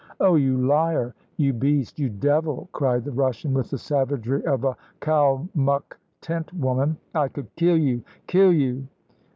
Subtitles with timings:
[0.19, 4.75] "Oh, you liar, you beast, you devil!" cried the Russian, with the savagery of a
[4.99, 6.97] Kalmuck tent woman.
[7.13, 8.87] "I could kill you kill you."